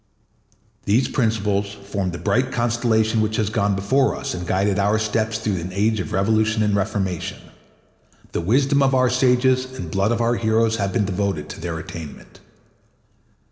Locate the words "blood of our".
9.91-10.37